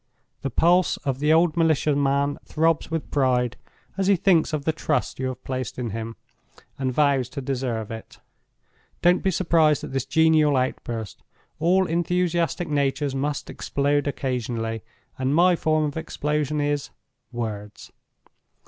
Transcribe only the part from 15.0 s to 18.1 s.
and my form of explosion is—Words.